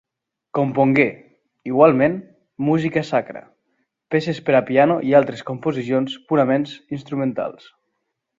Compongué, 0.59 1.03
igualment, 1.71 2.15
música 2.69 3.03
sacra, 3.09 3.43
peces 4.15 4.41
per 4.49 4.57
a 4.61 4.63
piano 4.71 4.97
i 5.11 5.15
altres 5.21 5.45
composicions 5.51 6.17
purament 6.33 6.67
instrumentals. 7.01 7.71